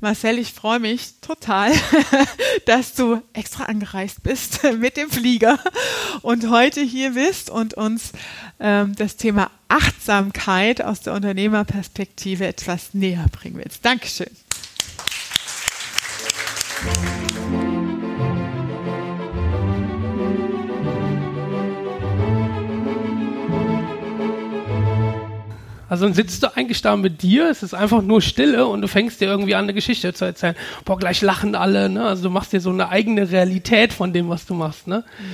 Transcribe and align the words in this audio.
Marcel, 0.00 0.38
ich 0.38 0.52
freue 0.54 0.78
mich 0.78 1.20
total, 1.20 1.72
dass 2.64 2.94
du 2.94 3.20
extra 3.34 3.64
angereist 3.64 4.22
bist 4.22 4.62
mit 4.78 4.96
dem 4.96 5.10
Flieger 5.10 5.58
und 6.22 6.48
heute 6.48 6.80
hier 6.80 7.10
bist 7.10 7.50
und 7.50 7.74
uns 7.74 8.12
ähm, 8.60 8.94
das 8.96 9.16
Thema 9.16 9.50
Achtsamkeit 9.68 10.80
aus 10.82 11.00
der 11.02 11.12
Unternehmerperspektive 11.12 12.46
etwas 12.46 12.94
näher 12.94 13.26
bringen 13.30 13.58
willst. 13.58 13.84
Dankeschön. 13.84 14.30
Also 25.90 26.04
dann 26.04 26.14
sitzt 26.14 26.44
du 26.44 26.56
eigentlich 26.56 26.82
da 26.82 26.96
mit 26.96 27.20
dir, 27.20 27.50
es 27.50 27.64
ist 27.64 27.74
einfach 27.74 28.00
nur 28.00 28.22
Stille 28.22 28.64
und 28.68 28.80
du 28.80 28.86
fängst 28.86 29.20
dir 29.20 29.26
irgendwie 29.26 29.56
an, 29.56 29.64
eine 29.64 29.74
Geschichte 29.74 30.14
zu 30.14 30.24
erzählen. 30.24 30.54
Boah, 30.84 30.96
gleich 30.96 31.20
lachen 31.20 31.56
alle, 31.56 31.88
ne? 31.88 32.06
Also 32.06 32.22
du 32.22 32.30
machst 32.30 32.52
dir 32.52 32.60
so 32.60 32.70
eine 32.70 32.90
eigene 32.90 33.28
Realität 33.28 33.92
von 33.92 34.12
dem, 34.12 34.28
was 34.28 34.46
du 34.46 34.54
machst, 34.54 34.86
ne? 34.86 34.98
Mhm. 35.18 35.24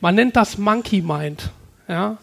Man 0.00 0.14
nennt 0.14 0.36
das 0.36 0.56
Monkey 0.56 1.02
Mind, 1.02 1.50
ja? 1.88 2.18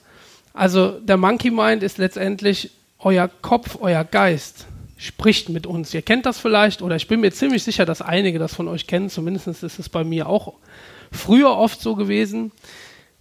Also 0.54 0.92
der 1.02 1.18
Monkey 1.18 1.52
Mind 1.52 1.84
ist 1.84 1.98
letztendlich 1.98 2.72
euer 2.98 3.30
Kopf, 3.42 3.78
euer 3.82 4.06
Geist 4.06 4.66
spricht 4.96 5.50
mit 5.50 5.68
uns. 5.68 5.94
Ihr 5.94 6.02
kennt 6.02 6.26
das 6.26 6.40
vielleicht 6.40 6.82
oder 6.82 6.96
ich 6.96 7.10
bin 7.10 7.20
mir 7.20 7.34
ziemlich 7.34 7.64
sicher, 7.64 7.86
dass 7.86 8.02
einige 8.02 8.40
das 8.40 8.56
von 8.56 8.70
euch 8.70 8.88
kennen. 8.88 9.10
Zumindest 9.10 9.48
ist 9.48 9.80
es 9.80 9.90
bei 9.90 10.06
mir 10.06 10.30
auch 10.30 10.54
früher 11.12 11.58
oft 11.58 11.82
so 11.82 11.96
gewesen. 11.96 12.54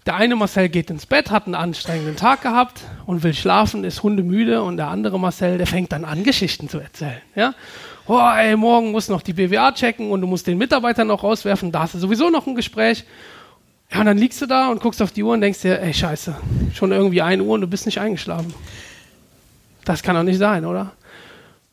Der 0.05 0.17
eine 0.17 0.35
Marcel 0.35 0.69
geht 0.69 0.91
ins 0.91 1.07
Bett, 1.07 1.31
hat 1.31 1.47
einen 1.47 1.55
anstrengenden 1.55 2.17
Tag 2.17 2.43
gehabt 2.43 2.81
und 3.07 3.23
will 3.23 3.35
schlafen, 3.35 3.85
ist 3.85 4.03
hundemüde 4.03 4.63
und 4.63 4.77
der 4.77 4.89
andere 4.89 5.19
Marcel, 5.21 5.59
der 5.59 5.67
fängt 5.69 5.93
dann 5.93 6.05
an, 6.05 6.25
Geschichten 6.25 6.69
zu 6.69 6.81
erzählen. 6.81 7.21
Ja? 7.37 7.55
Oh, 8.09 8.19
ey, 8.19 8.57
morgen 8.57 8.91
muss 8.91 9.09
noch 9.09 9.23
die 9.23 9.33
BWA 9.33 9.71
checken 9.71 10.11
und 10.11 10.21
du 10.21 10.27
musst 10.27 10.49
den 10.49 10.59
Mitarbeiter 10.59 11.05
noch 11.05 11.23
rauswerfen, 11.23 11.71
da 11.71 11.83
hast 11.83 11.95
du 11.95 11.99
sowieso 11.99 12.31
noch 12.31 12.49
ein 12.49 12.57
Gespräch. 12.57 13.05
Ja, 13.93 14.01
und 14.01 14.07
dann 14.07 14.19
liegst 14.19 14.43
du 14.43 14.47
da 14.47 14.71
und 14.71 14.81
guckst 14.81 15.01
auf 15.03 15.13
die 15.13 15.23
Uhr 15.23 15.35
und 15.35 15.41
denkst 15.41 15.61
dir, 15.61 15.81
ey, 15.81 15.95
scheiße, 15.95 16.35
schon 16.75 16.91
irgendwie 16.91 17.23
ein 17.23 17.41
Uhr 17.41 17.55
und 17.55 17.61
du 17.61 17.69
bist 17.69 17.87
nicht 17.87 18.01
eingeschlafen. 18.01 18.53
Das 19.85 20.03
kann 20.03 20.17
doch 20.17 20.25
nicht 20.25 20.39
sein, 20.39 20.65
oder? 20.65 20.93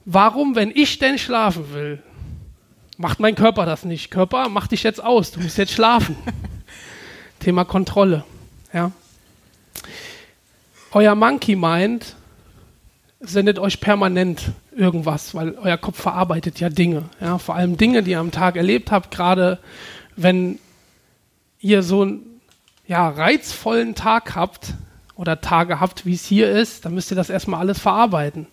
Warum, 0.05 0.55
wenn 0.55 0.69
ich 0.69 0.99
denn 0.99 1.17
schlafen 1.17 1.73
will, 1.73 2.03
macht 2.97 3.19
mein 3.19 3.33
Körper 3.33 3.65
das 3.65 3.85
nicht? 3.85 4.11
Körper, 4.11 4.49
mach 4.49 4.67
dich 4.67 4.83
jetzt 4.83 5.03
aus, 5.03 5.31
du 5.31 5.39
musst 5.39 5.57
jetzt 5.57 5.71
schlafen. 5.71 6.15
Thema 7.39 7.63
Kontrolle. 7.63 8.23
Ja. 8.73 8.91
Euer 10.91 11.15
Monkey 11.15 11.55
Mind 11.55 12.15
sendet 13.19 13.59
euch 13.59 13.79
permanent 13.81 14.51
irgendwas, 14.75 15.35
weil 15.35 15.55
euer 15.57 15.77
Kopf 15.77 16.01
verarbeitet 16.01 16.59
ja 16.59 16.69
Dinge. 16.69 17.09
Ja. 17.19 17.37
Vor 17.37 17.55
allem 17.55 17.77
Dinge, 17.77 18.03
die 18.03 18.11
ihr 18.11 18.19
am 18.19 18.31
Tag 18.31 18.55
erlebt 18.55 18.91
habt, 18.91 19.11
gerade 19.11 19.59
wenn 20.15 20.59
ihr 21.59 21.83
so 21.83 22.03
einen 22.03 22.41
ja, 22.87 23.07
reizvollen 23.09 23.93
Tag 23.93 24.35
habt 24.35 24.73
oder 25.15 25.41
Tage 25.41 25.79
habt, 25.79 26.05
wie 26.05 26.13
es 26.13 26.25
hier 26.25 26.49
ist, 26.49 26.85
dann 26.85 26.93
müsst 26.93 27.11
ihr 27.11 27.15
das 27.15 27.29
erstmal 27.29 27.59
alles 27.59 27.77
verarbeiten. 27.77 28.47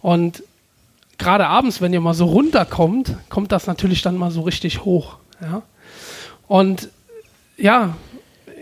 Und 0.00 0.42
gerade 1.18 1.46
abends, 1.46 1.80
wenn 1.80 1.92
ihr 1.92 2.00
mal 2.00 2.14
so 2.14 2.24
runterkommt, 2.24 3.14
kommt 3.28 3.52
das 3.52 3.66
natürlich 3.66 4.02
dann 4.02 4.16
mal 4.16 4.30
so 4.30 4.40
richtig 4.40 4.84
hoch. 4.84 5.18
Ja? 5.40 5.62
Und 6.48 6.88
ja, 7.56 7.96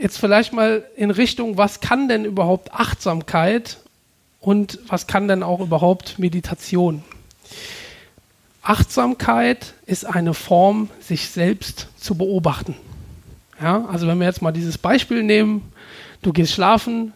jetzt 0.00 0.18
vielleicht 0.18 0.52
mal 0.52 0.84
in 0.96 1.10
Richtung, 1.10 1.56
was 1.56 1.80
kann 1.80 2.08
denn 2.08 2.24
überhaupt 2.24 2.72
Achtsamkeit 2.72 3.78
und 4.40 4.78
was 4.88 5.06
kann 5.06 5.28
denn 5.28 5.42
auch 5.42 5.60
überhaupt 5.60 6.18
Meditation? 6.18 7.02
Achtsamkeit 8.62 9.74
ist 9.86 10.04
eine 10.04 10.34
Form, 10.34 10.90
sich 11.00 11.28
selbst 11.28 11.88
zu 11.96 12.16
beobachten. 12.16 12.74
Ja, 13.60 13.86
also 13.86 14.06
wenn 14.06 14.18
wir 14.18 14.26
jetzt 14.26 14.42
mal 14.42 14.52
dieses 14.52 14.78
Beispiel 14.78 15.22
nehmen, 15.22 15.72
du 16.22 16.32
gehst 16.32 16.52
schlafen, 16.52 17.12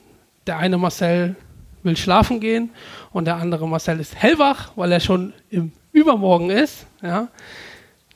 der 0.46 0.58
eine 0.58 0.78
Marcel 0.78 1.36
will 1.82 1.96
schlafen 1.96 2.40
gehen 2.40 2.70
und 3.12 3.26
der 3.26 3.36
andere 3.36 3.68
Marcel 3.68 4.00
ist 4.00 4.16
hellwach, 4.16 4.72
weil 4.76 4.90
er 4.92 5.00
schon 5.00 5.32
im 5.50 5.72
Übermorgen 5.92 6.50
ist, 6.50 6.86
ja, 7.02 7.28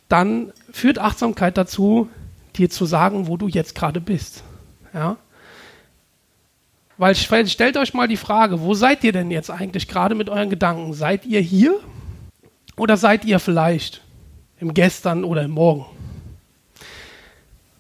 dann 0.09 0.53
führt 0.72 0.99
Achtsamkeit 0.99 1.56
dazu, 1.56 2.09
dir 2.56 2.71
zu 2.71 2.87
sagen, 2.87 3.26
wo 3.26 3.37
du 3.37 3.49
jetzt 3.49 3.75
gerade 3.75 4.00
bist. 4.00 4.43
Ja? 4.97 5.19
Weil 6.97 7.15
stellt 7.15 7.77
euch 7.77 7.93
mal 7.93 8.09
die 8.09 8.17
Frage, 8.17 8.62
wo 8.62 8.73
seid 8.73 9.05
ihr 9.05 9.12
denn 9.12 9.31
jetzt 9.31 9.51
eigentlich 9.51 9.87
gerade 9.87 10.15
mit 10.15 10.31
euren 10.31 10.49
Gedanken? 10.49 10.95
Seid 10.95 11.27
ihr 11.27 11.41
hier 11.41 11.79
oder 12.77 12.97
seid 12.97 13.27
ihr 13.27 13.39
vielleicht 13.39 14.01
im 14.59 14.73
Gestern 14.73 15.23
oder 15.23 15.43
im 15.43 15.51
Morgen? 15.51 15.85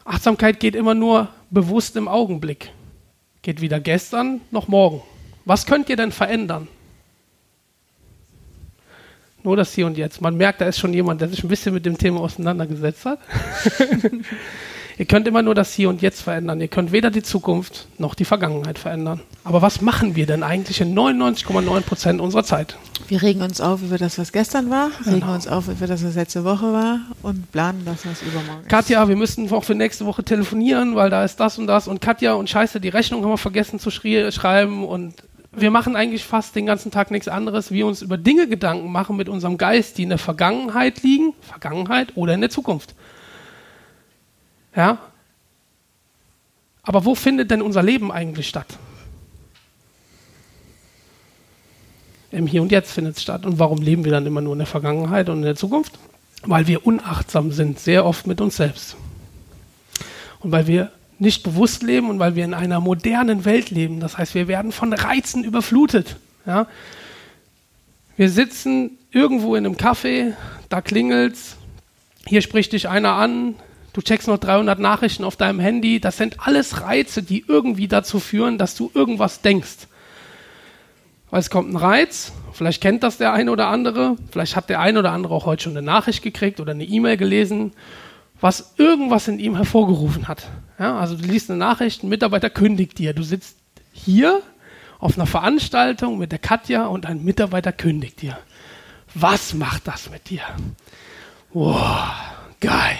Achtsamkeit 0.04 0.60
geht 0.60 0.76
immer 0.76 0.94
nur 0.94 1.28
bewusst 1.50 1.96
im 1.96 2.08
Augenblick. 2.08 2.70
Geht 3.40 3.62
weder 3.62 3.80
gestern 3.80 4.42
noch 4.50 4.68
morgen. 4.68 5.02
Was 5.46 5.64
könnt 5.64 5.88
ihr 5.88 5.96
denn 5.96 6.12
verändern? 6.12 6.68
Nur 9.42 9.56
das 9.56 9.72
Hier 9.72 9.86
und 9.86 9.96
Jetzt. 9.96 10.20
Man 10.20 10.36
merkt, 10.36 10.60
da 10.60 10.66
ist 10.66 10.78
schon 10.78 10.92
jemand, 10.92 11.22
der 11.22 11.28
sich 11.28 11.42
ein 11.42 11.48
bisschen 11.48 11.72
mit 11.72 11.86
dem 11.86 11.96
Thema 11.96 12.20
auseinandergesetzt 12.20 13.06
hat. 13.06 13.20
Ihr 14.98 15.04
könnt 15.04 15.28
immer 15.28 15.42
nur 15.42 15.54
das 15.54 15.74
Hier 15.74 15.90
und 15.90 16.00
Jetzt 16.00 16.22
verändern. 16.22 16.58
Ihr 16.60 16.68
könnt 16.68 16.90
weder 16.90 17.10
die 17.10 17.22
Zukunft 17.22 17.86
noch 17.98 18.14
die 18.14 18.24
Vergangenheit 18.24 18.78
verändern. 18.78 19.20
Aber 19.44 19.60
was 19.60 19.82
machen 19.82 20.16
wir 20.16 20.24
denn 20.26 20.42
eigentlich 20.42 20.80
in 20.80 20.94
99,9 20.94 21.80
Prozent 21.82 22.20
unserer 22.20 22.44
Zeit? 22.44 22.78
Wir 23.08 23.22
regen 23.22 23.42
uns 23.42 23.60
auf 23.60 23.82
über 23.82 23.98
das, 23.98 24.18
was 24.18 24.32
gestern 24.32 24.70
war, 24.70 24.90
regen 25.04 25.20
genau. 25.20 25.34
uns 25.34 25.46
auf 25.46 25.68
über 25.68 25.86
das, 25.86 26.02
was 26.02 26.14
letzte 26.14 26.44
Woche 26.44 26.72
war 26.72 27.00
und 27.22 27.52
planen 27.52 27.82
das, 27.84 28.06
was 28.06 28.22
übermorgen 28.22 28.62
ist. 28.62 28.70
Katja, 28.70 29.06
wir 29.06 29.16
müssten 29.16 29.52
auch 29.52 29.64
für 29.64 29.74
nächste 29.74 30.06
Woche 30.06 30.24
telefonieren, 30.24 30.96
weil 30.96 31.10
da 31.10 31.24
ist 31.24 31.38
das 31.38 31.58
und 31.58 31.66
das. 31.66 31.88
Und 31.88 32.00
Katja 32.00 32.32
und 32.32 32.48
Scheiße, 32.48 32.80
die 32.80 32.88
Rechnung 32.88 33.22
haben 33.22 33.30
wir 33.30 33.38
vergessen 33.38 33.78
zu 33.78 33.90
schreiben 33.90 34.84
und 34.84 35.14
wir 35.52 35.70
machen 35.70 35.94
eigentlich 35.94 36.24
fast 36.24 36.56
den 36.56 36.66
ganzen 36.66 36.90
Tag 36.90 37.10
nichts 37.10 37.28
anderes, 37.28 37.70
wie 37.70 37.82
uns 37.82 38.02
über 38.02 38.16
Dinge 38.16 38.48
Gedanken 38.48 38.90
machen 38.90 39.16
mit 39.16 39.28
unserem 39.28 39.58
Geist, 39.58 39.98
die 39.98 40.04
in 40.04 40.10
der 40.10 40.18
Vergangenheit 40.18 41.02
liegen, 41.02 41.34
Vergangenheit 41.42 42.12
oder 42.14 42.34
in 42.34 42.40
der 42.40 42.50
Zukunft. 42.50 42.94
Ja? 44.76 44.98
Aber 46.82 47.04
wo 47.04 47.14
findet 47.14 47.50
denn 47.50 47.62
unser 47.62 47.82
Leben 47.82 48.12
eigentlich 48.12 48.48
statt? 48.48 48.78
Im 52.30 52.46
Hier 52.46 52.62
und 52.62 52.70
Jetzt 52.70 52.92
findet 52.92 53.16
es 53.16 53.22
statt. 53.22 53.46
Und 53.46 53.58
warum 53.58 53.80
leben 53.80 54.04
wir 54.04 54.12
dann 54.12 54.26
immer 54.26 54.40
nur 54.40 54.52
in 54.52 54.58
der 54.58 54.66
Vergangenheit 54.66 55.28
und 55.28 55.38
in 55.38 55.42
der 55.42 55.56
Zukunft? 55.56 55.98
Weil 56.42 56.66
wir 56.66 56.86
unachtsam 56.86 57.50
sind, 57.50 57.80
sehr 57.80 58.04
oft 58.04 58.26
mit 58.26 58.40
uns 58.40 58.56
selbst. 58.56 58.96
Und 60.40 60.52
weil 60.52 60.66
wir 60.66 60.92
nicht 61.18 61.42
bewusst 61.42 61.82
leben 61.82 62.10
und 62.10 62.18
weil 62.18 62.36
wir 62.36 62.44
in 62.44 62.54
einer 62.54 62.78
modernen 62.78 63.44
Welt 63.44 63.70
leben. 63.70 64.00
Das 64.00 64.18
heißt, 64.18 64.34
wir 64.34 64.48
werden 64.48 64.70
von 64.70 64.92
Reizen 64.92 65.44
überflutet. 65.44 66.16
Ja? 66.44 66.66
Wir 68.16 68.30
sitzen 68.30 68.98
irgendwo 69.10 69.56
in 69.56 69.64
einem 69.64 69.76
Café, 69.76 70.34
da 70.68 70.82
klingelt's, 70.82 71.56
hier 72.26 72.42
spricht 72.42 72.72
dich 72.72 72.88
einer 72.88 73.12
an, 73.12 73.54
du 73.96 74.02
checkst 74.02 74.28
noch 74.28 74.36
300 74.36 74.78
Nachrichten 74.78 75.24
auf 75.24 75.36
deinem 75.36 75.58
Handy. 75.58 76.00
Das 76.00 76.18
sind 76.18 76.46
alles 76.46 76.82
Reize, 76.82 77.22
die 77.22 77.44
irgendwie 77.48 77.88
dazu 77.88 78.20
führen, 78.20 78.58
dass 78.58 78.74
du 78.74 78.90
irgendwas 78.92 79.40
denkst. 79.40 79.88
Weil 81.30 81.40
es 81.40 81.48
kommt 81.48 81.72
ein 81.72 81.76
Reiz, 81.76 82.32
vielleicht 82.52 82.82
kennt 82.82 83.02
das 83.02 83.16
der 83.16 83.32
eine 83.32 83.50
oder 83.50 83.68
andere, 83.68 84.16
vielleicht 84.30 84.54
hat 84.54 84.68
der 84.68 84.80
eine 84.80 84.98
oder 84.98 85.12
andere 85.12 85.34
auch 85.34 85.46
heute 85.46 85.64
schon 85.64 85.76
eine 85.76 85.84
Nachricht 85.84 86.22
gekriegt 86.22 86.60
oder 86.60 86.72
eine 86.72 86.84
E-Mail 86.84 87.16
gelesen, 87.16 87.72
was 88.38 88.74
irgendwas 88.76 89.28
in 89.28 89.38
ihm 89.38 89.56
hervorgerufen 89.56 90.28
hat. 90.28 90.46
Ja, 90.78 90.98
also 90.98 91.16
du 91.16 91.24
liest 91.26 91.50
eine 91.50 91.58
Nachricht, 91.58 92.04
ein 92.04 92.10
Mitarbeiter 92.10 92.50
kündigt 92.50 92.98
dir. 92.98 93.14
Du 93.14 93.22
sitzt 93.22 93.56
hier 93.92 94.42
auf 94.98 95.16
einer 95.16 95.26
Veranstaltung 95.26 96.18
mit 96.18 96.32
der 96.32 96.38
Katja 96.38 96.86
und 96.86 97.06
ein 97.06 97.24
Mitarbeiter 97.24 97.72
kündigt 97.72 98.20
dir. 98.20 98.38
Was 99.14 99.54
macht 99.54 99.88
das 99.88 100.10
mit 100.10 100.28
dir? 100.28 100.42
Wow, 101.54 102.10
geil. 102.60 102.98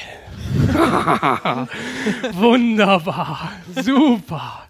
Wunderbar, 2.32 3.52
super. 3.82 4.66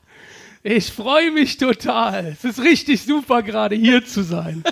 Ich 0.63 0.93
freue 0.93 1.31
mich 1.31 1.59
total. 1.59 2.27
Es 2.27 2.45
ist 2.45 2.61
richtig 2.61 3.03
super, 3.03 3.43
gerade 3.43 3.77
hier 3.77 4.05
zu 4.05 4.23
sein. 4.23 4.65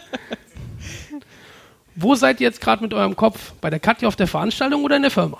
Wo 1.94 2.16
seid 2.16 2.40
ihr 2.40 2.48
jetzt 2.48 2.60
gerade 2.60 2.82
mit 2.82 2.92
eurem 2.92 3.14
Kopf? 3.14 3.52
Bei 3.60 3.70
der 3.70 3.78
Katja 3.78 4.08
auf 4.08 4.16
der 4.16 4.26
Veranstaltung 4.26 4.82
oder 4.82 4.96
in 4.96 5.02
der 5.02 5.12
Firma? 5.12 5.38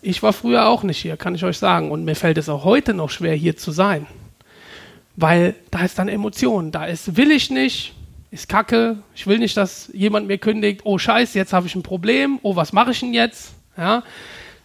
Ich 0.00 0.22
war 0.22 0.32
früher 0.32 0.68
auch 0.68 0.84
nicht 0.84 0.98
hier, 0.98 1.16
kann 1.16 1.34
ich 1.34 1.42
euch 1.44 1.58
sagen. 1.58 1.90
Und 1.90 2.04
mir 2.04 2.14
fällt 2.14 2.38
es 2.38 2.48
auch 2.48 2.62
heute 2.64 2.94
noch 2.94 3.10
schwer, 3.10 3.34
hier 3.34 3.56
zu 3.56 3.72
sein. 3.72 4.06
Weil 5.16 5.56
da 5.72 5.84
ist 5.84 5.98
dann 5.98 6.08
Emotion. 6.08 6.70
Da 6.70 6.84
ist, 6.84 7.16
will 7.16 7.32
ich 7.32 7.50
nicht, 7.50 7.94
ist 8.30 8.48
kacke. 8.48 8.98
Ich 9.16 9.26
will 9.26 9.38
nicht, 9.38 9.56
dass 9.56 9.90
jemand 9.92 10.28
mir 10.28 10.38
kündigt, 10.38 10.82
oh 10.84 10.98
Scheiße, 10.98 11.36
jetzt 11.36 11.52
habe 11.52 11.66
ich 11.66 11.74
ein 11.74 11.82
Problem. 11.82 12.38
Oh, 12.42 12.54
was 12.54 12.72
mache 12.72 12.92
ich 12.92 13.00
denn 13.00 13.12
jetzt? 13.12 13.57
Ja? 13.78 14.02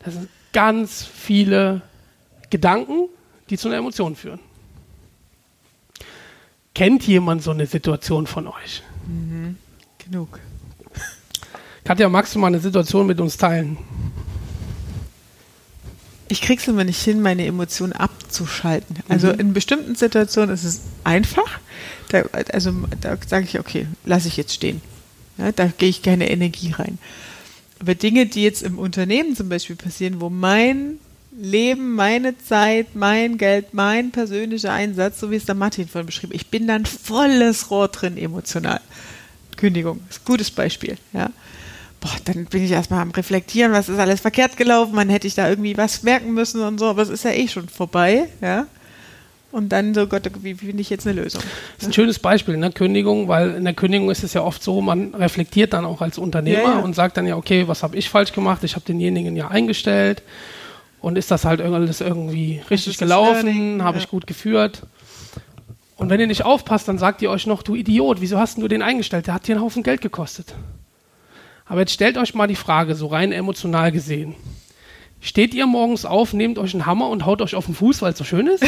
Das 0.04 0.16
sind 0.16 0.28
ganz 0.52 1.04
viele 1.04 1.82
Gedanken, 2.50 3.08
die 3.50 3.58
zu 3.58 3.70
einer 3.70 3.78
Emotion 3.78 4.16
führen. 4.16 4.40
Kennt 6.76 7.06
jemand 7.08 7.44
so 7.44 7.52
eine 7.52 7.68
Situation 7.68 8.28
von 8.28 8.48
euch? 8.48 8.84
Mhm. 9.08 9.58
Genug. 10.00 10.40
Katja, 11.84 12.10
magst 12.10 12.34
du 12.34 12.40
mal 12.40 12.48
eine 12.48 12.60
Situation 12.60 13.06
mit 13.06 13.22
uns 13.22 13.38
teilen? 13.38 13.78
Ich 16.30 16.42
krieg's 16.42 16.68
immer 16.68 16.84
nicht 16.84 17.02
hin, 17.02 17.22
meine 17.22 17.46
Emotionen 17.46 17.94
abzuschalten. 17.94 18.98
Also 19.08 19.28
mhm. 19.28 19.40
in 19.40 19.54
bestimmten 19.54 19.96
Situationen 19.96 20.54
ist 20.56 20.64
es 20.64 20.82
einfach. 21.04 21.60
Da, 22.10 22.24
also 22.52 22.72
da 23.02 23.18
sage 23.28 23.46
ich, 23.46 23.60
okay, 23.60 23.88
lasse 24.06 24.30
ich 24.30 24.38
jetzt 24.38 24.54
stehen. 24.54 24.82
Ja, 25.38 25.52
da 25.52 25.68
gehe 25.68 25.90
ich 25.90 26.02
keine 26.02 26.30
Energie 26.30 26.72
rein. 26.72 26.98
Aber 27.84 27.96
Dinge, 27.96 28.28
die 28.28 28.44
jetzt 28.44 28.64
im 28.64 28.80
Unternehmen 28.80 29.36
zum 29.36 29.50
Beispiel 29.50 29.76
passieren, 29.76 30.22
wo 30.22 30.30
mein 30.30 31.00
Leben, 31.38 31.96
meine 31.96 32.38
Zeit, 32.38 32.96
mein 32.96 33.38
Geld, 33.38 33.74
mein 33.74 34.12
persönlicher 34.12 34.72
Einsatz, 34.72 35.20
so 35.20 35.32
wie 35.32 35.36
es 35.36 35.44
der 35.44 35.56
Martin 35.56 35.90
vorhin 35.90 36.06
beschrieb, 36.06 36.34
ich 36.34 36.48
bin 36.48 36.66
dann 36.66 36.86
volles 36.86 37.70
Rohr 37.72 37.90
drin 37.90 38.16
emotional. 38.16 38.80
Kündigung, 39.58 40.00
ist 40.10 40.22
ein 40.22 40.26
gutes 40.26 40.50
Beispiel, 40.50 40.98
ja. 41.12 41.30
Boah, 42.00 42.16
dann 42.24 42.46
bin 42.46 42.64
ich 42.64 42.72
erstmal 42.72 43.02
am 43.02 43.12
Reflektieren, 43.12 43.74
was 43.74 43.90
ist 43.90 44.00
alles 44.00 44.22
verkehrt 44.22 44.56
gelaufen, 44.56 44.96
man 44.96 45.10
hätte 45.10 45.28
ich 45.28 45.36
da 45.36 45.50
irgendwie 45.50 45.76
was 45.76 46.04
merken 46.04 46.34
müssen 46.34 46.62
und 46.62 46.80
so, 46.80 46.86
aber 46.86 47.02
es 47.02 47.10
ist 47.10 47.26
ja 47.26 47.32
eh 47.32 47.50
schon 47.50 47.68
vorbei, 47.68 48.30
ja. 48.40 48.66
Und 49.54 49.70
dann 49.70 49.94
so, 49.94 50.08
Gott, 50.08 50.24
wie 50.42 50.56
finde 50.56 50.82
ich 50.82 50.90
jetzt 50.90 51.06
eine 51.06 51.22
Lösung? 51.22 51.44
Das 51.76 51.84
ist 51.84 51.90
ein 51.90 51.94
schönes 51.94 52.18
Beispiel 52.18 52.56
in 52.56 52.62
der 52.62 52.72
Kündigung, 52.72 53.28
weil 53.28 53.52
in 53.52 53.64
der 53.66 53.76
Kündigung 53.76 54.10
ist 54.10 54.24
es 54.24 54.34
ja 54.34 54.42
oft 54.42 54.64
so, 54.64 54.82
man 54.82 55.14
reflektiert 55.14 55.74
dann 55.74 55.86
auch 55.86 56.02
als 56.02 56.18
Unternehmer 56.18 56.64
ja, 56.64 56.74
ja. 56.74 56.80
und 56.80 56.96
sagt 56.96 57.18
dann 57.18 57.28
ja, 57.28 57.38
okay, 57.38 57.68
was 57.68 57.84
habe 57.84 57.96
ich 57.96 58.10
falsch 58.10 58.34
gemacht? 58.34 58.64
Ich 58.64 58.74
habe 58.76 58.84
denjenigen 58.84 59.36
ja 59.36 59.50
eingestellt 59.50 60.24
und 61.02 61.20
ist 61.20 61.30
das 61.30 61.46
halt 61.46 61.62
alles 61.62 62.02
irgendwie 62.02 62.64
richtig 62.72 62.98
gelaufen? 62.98 63.84
Habe 63.84 64.00
ich 64.00 64.10
gut 64.10 64.26
geführt? 64.26 64.88
Und 65.98 66.10
wenn 66.10 66.20
ihr 66.20 66.26
nicht 66.26 66.46
aufpasst, 66.46 66.88
dann 66.88 66.98
sagt 66.98 67.22
ihr 67.22 67.30
euch 67.30 67.46
noch, 67.46 67.62
du 67.62 67.76
Idiot, 67.76 68.22
wieso 68.22 68.40
hast 68.40 68.58
du 68.58 68.68
den 68.68 68.82
eingestellt? 68.82 69.28
Der 69.28 69.36
hat 69.36 69.48
dir 69.48 69.54
einen 69.54 69.64
Haufen 69.64 69.84
Geld 69.84 70.02
gekostet. 70.02 70.56
Aber 71.66 71.82
jetzt 71.82 71.94
stellt 71.94 72.18
euch 72.18 72.34
mal 72.34 72.48
die 72.48 72.56
Frage, 72.56 72.96
so 72.96 73.06
rein 73.06 73.32
emotional 73.32 73.92
gesehen. 73.92 74.34
Steht 75.24 75.54
ihr 75.54 75.68
morgens 75.68 76.04
auf, 76.04 76.34
nehmt 76.34 76.60
euch 76.60 76.74
einen 76.74 76.86
Hammer 76.86 77.08
und 77.08 77.26
haut 77.26 77.42
euch 77.42 77.56
auf 77.56 77.66
den 77.66 77.76
Fuß, 77.76 78.02
weil 78.02 78.12
es 78.12 78.18
so 78.18 78.26
schön 78.26 78.46
ist? 78.46 78.66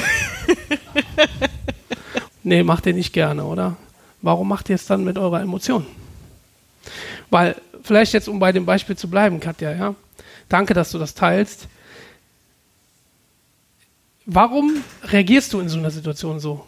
nee, 2.43 2.63
macht 2.63 2.85
ihr 2.85 2.93
nicht 2.93 3.11
gerne, 3.11 3.43
oder? 3.43 3.75
Warum 4.21 4.47
macht 4.47 4.69
ihr 4.69 4.75
es 4.75 4.85
dann 4.85 5.03
mit 5.03 5.17
eurer 5.17 5.41
Emotion? 5.41 5.85
Weil, 7.29 7.57
vielleicht 7.83 8.13
jetzt, 8.13 8.29
um 8.29 8.39
bei 8.39 8.53
dem 8.53 8.65
Beispiel 8.65 8.95
zu 8.95 9.09
bleiben, 9.09 9.41
Katja, 9.41 9.73
ja. 9.73 9.95
Danke, 10.47 10.73
dass 10.73 10.91
du 10.91 10.97
das 10.97 11.13
teilst. 11.13 11.67
Warum 14.25 14.77
reagierst 15.03 15.51
du 15.51 15.59
in 15.59 15.67
so 15.67 15.77
einer 15.77 15.91
Situation 15.91 16.39
so? 16.39 16.65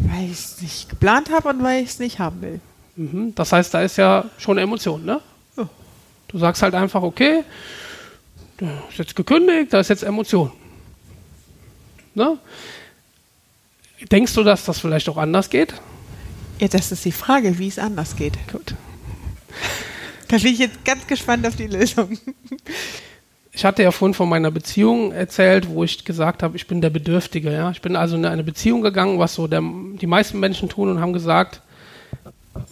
Weil 0.00 0.26
ich 0.26 0.32
es 0.32 0.60
nicht 0.60 0.90
geplant 0.90 1.30
habe 1.30 1.48
und 1.48 1.62
weil 1.62 1.82
ich 1.82 1.88
es 1.88 1.98
nicht 1.98 2.18
haben 2.18 2.42
will. 2.42 2.60
Mhm. 2.96 3.34
Das 3.34 3.52
heißt, 3.52 3.72
da 3.72 3.80
ist 3.80 3.96
ja 3.96 4.26
schon 4.36 4.58
Emotion, 4.58 5.06
ne? 5.06 5.22
Du 6.32 6.38
sagst 6.38 6.62
halt 6.62 6.74
einfach, 6.74 7.02
okay, 7.02 7.44
du 8.56 8.66
ist 8.88 8.98
jetzt 8.98 9.16
gekündigt, 9.16 9.72
da 9.72 9.80
ist 9.80 9.88
jetzt 9.88 10.02
Emotion. 10.02 10.50
Ne? 12.14 12.38
Denkst 14.10 14.34
du, 14.34 14.42
dass 14.42 14.64
das 14.64 14.80
vielleicht 14.80 15.08
auch 15.08 15.18
anders 15.18 15.50
geht? 15.50 15.74
Ja, 16.58 16.68
das 16.68 16.90
ist 16.90 17.04
die 17.04 17.12
Frage, 17.12 17.58
wie 17.58 17.68
es 17.68 17.78
anders 17.78 18.16
geht. 18.16 18.34
Gut. 18.50 18.74
Da 20.28 20.38
bin 20.38 20.52
ich 20.52 20.58
jetzt 20.58 20.84
ganz 20.84 21.06
gespannt 21.06 21.46
auf 21.46 21.56
die 21.56 21.66
Lösung. 21.66 22.18
Ich 23.52 23.66
hatte 23.66 23.82
ja 23.82 23.90
vorhin 23.90 24.14
von 24.14 24.30
meiner 24.30 24.50
Beziehung 24.50 25.12
erzählt, 25.12 25.68
wo 25.68 25.84
ich 25.84 26.06
gesagt 26.06 26.42
habe, 26.42 26.56
ich 26.56 26.66
bin 26.66 26.80
der 26.80 26.88
Bedürftige. 26.88 27.52
Ja? 27.52 27.70
Ich 27.70 27.82
bin 27.82 27.96
also 27.96 28.16
in 28.16 28.24
eine 28.24 28.42
Beziehung 28.42 28.80
gegangen, 28.80 29.18
was 29.18 29.34
so 29.34 29.46
der, 29.46 29.60
die 29.60 30.06
meisten 30.06 30.40
Menschen 30.40 30.70
tun 30.70 30.88
und 30.88 31.00
haben 31.00 31.12
gesagt, 31.12 31.60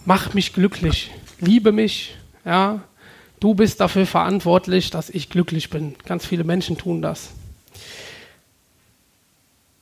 mach 0.05 0.33
mich 0.33 0.53
glücklich, 0.53 1.11
liebe 1.39 1.71
mich, 1.71 2.15
ja, 2.45 2.81
Du 3.41 3.55
bist 3.55 3.79
dafür 3.81 4.05
verantwortlich, 4.05 4.91
dass 4.91 5.09
ich 5.09 5.31
glücklich 5.31 5.71
bin. 5.71 5.95
Ganz 6.05 6.27
viele 6.27 6.43
Menschen 6.43 6.77
tun 6.77 7.01
das. 7.01 7.31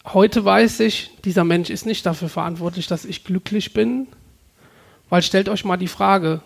Heute 0.06 0.45
weiß 0.45 0.79
ich, 0.79 1.11
dieser 1.25 1.44
Mensch 1.44 1.69
ist 1.69 1.85
nicht 1.85 2.06
dafür 2.06 2.29
verantwortlich, 2.29 2.88
dass 2.88 3.03
ich 3.03 3.25
glücklich 3.25 3.73
bin, 3.73 4.07
weil 5.09 5.21
stellt 5.21 5.50
euch 5.50 5.65
mal 5.65 5.75
die 5.75 5.89
Frage, 5.89 6.39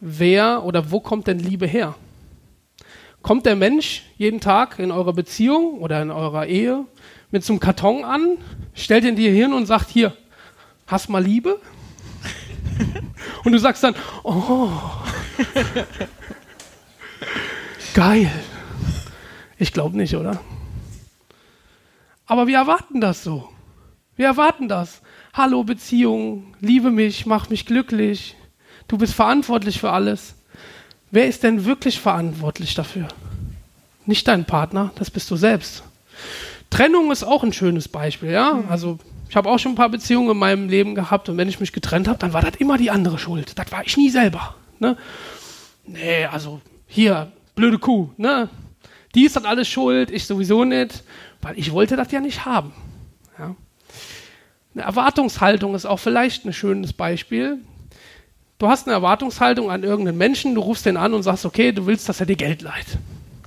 wer 0.00 0.64
oder 0.64 0.90
wo 0.90 1.00
kommt 1.00 1.28
denn 1.28 1.38
Liebe 1.38 1.66
her? 1.66 1.94
Kommt 3.22 3.46
der 3.46 3.56
Mensch 3.56 4.02
jeden 4.18 4.40
Tag 4.40 4.78
in 4.78 4.90
eurer 4.90 5.14
Beziehung 5.14 5.78
oder 5.78 6.02
in 6.02 6.10
eurer 6.10 6.44
Ehe 6.44 6.84
mit 7.30 7.42
so 7.42 7.54
einem 7.54 7.60
Karton 7.60 8.04
an, 8.04 8.36
stellt 8.74 9.04
ihn 9.04 9.16
dir 9.16 9.32
hin 9.32 9.54
und 9.54 9.64
sagt, 9.64 9.88
hier, 9.88 10.14
hast 10.86 11.08
mal 11.08 11.24
Liebe? 11.24 11.58
Und 13.44 13.52
du 13.52 13.58
sagst 13.58 13.82
dann, 13.82 13.94
oh, 14.22 14.68
geil. 17.94 18.30
Ich 19.58 19.72
glaube 19.72 19.96
nicht, 19.96 20.16
oder? 20.16 20.40
Aber 22.26 22.46
wir 22.46 22.56
erwarten 22.56 23.00
das 23.00 23.22
so. 23.22 23.48
Wir 24.16 24.26
erwarten 24.26 24.68
das. 24.68 25.02
Hallo 25.34 25.64
Beziehung, 25.64 26.54
liebe 26.60 26.90
mich, 26.90 27.26
mach 27.26 27.48
mich 27.48 27.66
glücklich. 27.66 28.36
Du 28.88 28.98
bist 28.98 29.14
verantwortlich 29.14 29.80
für 29.80 29.90
alles. 29.90 30.34
Wer 31.10 31.26
ist 31.26 31.42
denn 31.42 31.64
wirklich 31.64 32.00
verantwortlich 32.00 32.74
dafür? 32.74 33.08
Nicht 34.06 34.26
dein 34.28 34.44
Partner, 34.44 34.90
das 34.96 35.10
bist 35.10 35.30
du 35.30 35.36
selbst. 35.36 35.84
Trennung 36.70 37.10
ist 37.10 37.22
auch 37.22 37.44
ein 37.44 37.52
schönes 37.52 37.88
Beispiel, 37.88 38.30
ja? 38.30 38.54
Mhm. 38.54 38.64
Also 38.68 38.98
ich 39.28 39.36
habe 39.36 39.48
auch 39.48 39.58
schon 39.58 39.72
ein 39.72 39.76
paar 39.76 39.88
Beziehungen 39.88 40.30
in 40.30 40.36
meinem 40.36 40.68
Leben 40.68 40.94
gehabt 40.94 41.28
und 41.28 41.36
wenn 41.36 41.48
ich 41.48 41.60
mich 41.60 41.72
getrennt 41.72 42.08
habe, 42.08 42.18
dann 42.18 42.32
war 42.32 42.42
das 42.42 42.56
immer 42.56 42.78
die 42.78 42.90
andere 42.90 43.18
Schuld. 43.18 43.58
Das 43.58 43.70
war 43.72 43.84
ich 43.84 43.96
nie 43.96 44.10
selber. 44.10 44.54
Ne? 44.82 44.96
Nee, 45.86 46.24
also 46.24 46.60
hier, 46.88 47.30
blöde 47.54 47.78
Kuh, 47.78 48.10
ne? 48.16 48.48
Die 49.14 49.24
ist 49.24 49.36
dann 49.36 49.46
alles 49.46 49.68
schuld, 49.68 50.10
ich 50.10 50.26
sowieso 50.26 50.64
nicht, 50.64 51.04
weil 51.40 51.56
ich 51.56 51.70
wollte 51.70 51.94
das 51.94 52.10
ja 52.10 52.18
nicht 52.18 52.44
haben. 52.44 52.72
Ja? 53.38 53.54
Eine 54.74 54.82
Erwartungshaltung 54.82 55.76
ist 55.76 55.86
auch 55.86 55.98
vielleicht 55.98 56.44
ein 56.44 56.52
schönes 56.52 56.92
Beispiel. 56.92 57.58
Du 58.58 58.66
hast 58.66 58.88
eine 58.88 58.94
Erwartungshaltung 58.94 59.70
an 59.70 59.84
irgendeinen 59.84 60.18
Menschen, 60.18 60.56
du 60.56 60.62
rufst 60.62 60.84
den 60.84 60.96
an 60.96 61.14
und 61.14 61.22
sagst, 61.22 61.46
okay, 61.46 61.70
du 61.70 61.86
willst, 61.86 62.08
dass 62.08 62.18
er 62.18 62.26
dir 62.26 62.36
Geld 62.36 62.62
leiht. 62.62 62.98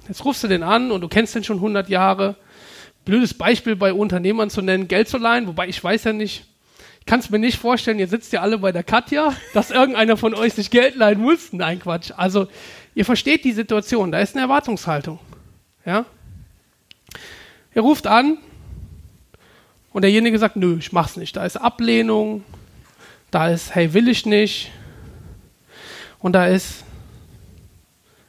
Jetzt 0.08 0.24
rufst 0.24 0.42
du 0.42 0.48
den 0.48 0.64
an 0.64 0.90
und 0.90 1.02
du 1.02 1.10
kennst 1.10 1.36
den 1.36 1.44
schon 1.44 1.58
100 1.58 1.90
Jahre 1.90 2.38
blödes 3.04 3.34
Beispiel 3.34 3.76
bei 3.76 3.92
Unternehmern 3.92 4.50
zu 4.50 4.62
nennen, 4.62 4.88
Geld 4.88 5.10
zu 5.10 5.18
leihen, 5.18 5.48
wobei 5.48 5.68
ich 5.68 5.84
weiß 5.84 6.06
ja 6.06 6.14
nicht, 6.14 6.46
ich 6.46 6.55
kann 7.06 7.20
es 7.20 7.30
mir 7.30 7.40
nicht 7.40 7.58
vorstellen, 7.58 8.00
ihr 8.00 8.08
sitzt 8.08 8.34
ja 8.34 8.42
alle 8.42 8.58
bei 8.58 8.72
der 8.72 8.84
Katja, 8.84 9.34
dass 9.54 9.70
irgendeiner 9.70 10.18
von 10.18 10.34
euch 10.34 10.54
sich 10.54 10.72
Geld 10.72 10.96
leihen 10.96 11.20
muss. 11.20 11.54
Nein, 11.54 11.80
Quatsch. 11.80 12.12
Also, 12.16 12.48
ihr 12.96 13.06
versteht 13.06 13.44
die 13.44 13.52
Situation, 13.52 14.12
da 14.12 14.20
ist 14.20 14.36
eine 14.36 14.44
Erwartungshaltung. 14.44 15.20
Ja? 15.86 16.06
Ihr 17.76 17.82
ruft 17.82 18.08
an 18.08 18.38
und 19.94 20.02
derjenige 20.02 20.40
sagt, 20.40 20.56
nö, 20.56 20.78
ich 20.80 20.92
mach's 20.94 21.16
nicht. 21.16 21.36
Da 21.36 21.46
ist 21.46 21.58
Ablehnung, 21.58 22.44
da 23.30 23.50
ist, 23.50 23.76
hey, 23.76 23.94
will 23.94 24.08
ich 24.08 24.26
nicht. 24.26 24.72
Und 26.20 26.34
da 26.34 26.48
ist 26.48 26.84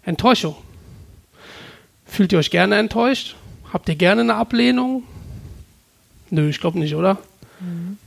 Enttäuschung. 0.02 0.56
Fühlt 2.04 2.32
ihr 2.32 2.38
euch 2.38 2.50
gerne 2.50 2.76
enttäuscht? 2.76 3.36
Habt 3.72 3.88
ihr 3.88 3.96
gerne 3.96 4.20
eine 4.20 4.34
Ablehnung? 4.34 5.04
Nö, 6.30 6.48
ich 6.48 6.60
glaube 6.60 6.78
nicht, 6.78 6.94
oder? 6.94 7.18
Mhm. 7.60 7.98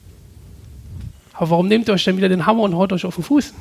Aber 1.40 1.52
warum 1.52 1.70
nehmt 1.70 1.88
ihr 1.88 1.94
euch 1.94 2.04
denn 2.04 2.18
wieder 2.18 2.28
den 2.28 2.46
Hammer 2.46 2.64
und 2.64 2.76
haut 2.76 2.92
euch 2.92 3.06
auf 3.06 3.16
den 3.16 3.24
Fuß? 3.24 3.54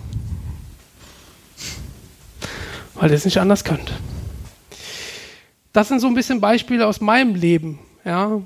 Weil 2.94 3.10
ihr 3.10 3.14
es 3.14 3.24
nicht 3.24 3.38
anders 3.38 3.62
könnt. 3.62 3.92
Das 5.72 5.86
sind 5.86 6.00
so 6.00 6.08
ein 6.08 6.14
bisschen 6.14 6.40
Beispiele 6.40 6.88
aus 6.88 7.00
meinem 7.00 7.36
Leben. 7.36 7.78
Ja? 8.04 8.42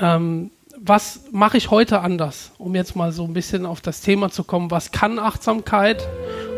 Ähm, 0.00 0.50
was 0.76 1.20
mache 1.30 1.56
ich 1.56 1.70
heute 1.70 2.00
anders, 2.00 2.50
um 2.58 2.74
jetzt 2.74 2.96
mal 2.96 3.12
so 3.12 3.22
ein 3.22 3.32
bisschen 3.32 3.64
auf 3.64 3.80
das 3.80 4.00
Thema 4.00 4.28
zu 4.28 4.42
kommen? 4.42 4.72
Was 4.72 4.90
kann 4.90 5.20
Achtsamkeit 5.20 6.08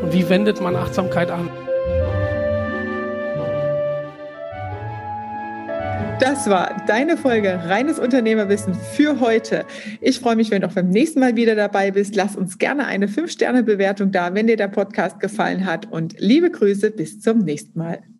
und 0.02 0.14
wie 0.14 0.30
wendet 0.30 0.62
man 0.62 0.76
Achtsamkeit 0.76 1.30
an? 1.30 1.50
Das 6.20 6.48
war 6.48 6.80
deine 6.86 7.16
Folge 7.16 7.60
Reines 7.64 7.98
Unternehmerwissen 7.98 8.72
für 8.74 9.18
heute. 9.18 9.64
Ich 10.00 10.20
freue 10.20 10.36
mich, 10.36 10.52
wenn 10.52 10.62
du 10.62 10.68
auch 10.68 10.72
beim 10.72 10.88
nächsten 10.88 11.18
Mal 11.18 11.34
wieder 11.34 11.56
dabei 11.56 11.90
bist. 11.90 12.14
Lass 12.14 12.36
uns 12.36 12.58
gerne 12.58 12.86
eine 12.86 13.08
5-Sterne-Bewertung 13.08 14.12
da, 14.12 14.32
wenn 14.32 14.46
dir 14.46 14.56
der 14.56 14.68
Podcast 14.68 15.18
gefallen 15.18 15.66
hat. 15.66 15.90
Und 15.90 16.14
liebe 16.18 16.50
Grüße, 16.50 16.92
bis 16.92 17.20
zum 17.20 17.38
nächsten 17.40 17.78
Mal. 17.78 18.04